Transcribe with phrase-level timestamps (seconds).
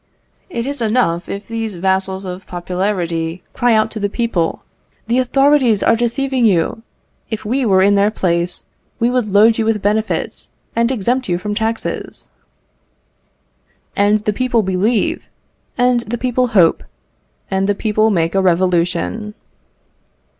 [0.49, 4.63] It is enough if these vassals of popularity cry out to the people
[5.05, 6.81] "The authorities are deceiving you;
[7.29, 8.65] if we were in their place,
[8.99, 12.29] we would load you with benefits and exempt you from taxes."
[13.95, 15.25] And the people believe,
[15.77, 16.83] and the people hope,
[17.51, 19.35] and the people make a revolution!